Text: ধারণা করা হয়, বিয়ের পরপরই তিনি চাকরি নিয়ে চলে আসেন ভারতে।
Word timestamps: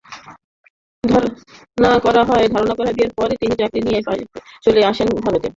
ধারণা 1.03 1.99
করা 2.05 2.21
হয়, 2.29 2.45
বিয়ের 2.95 3.11
পরপরই 3.17 3.37
তিনি 3.41 3.53
চাকরি 3.61 3.79
নিয়ে 3.87 3.99
চলে 4.65 4.81
আসেন 4.91 5.07
ভারতে। 5.17 5.47